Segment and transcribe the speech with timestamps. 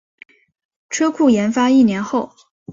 [0.89, 2.31] 车库研发一年后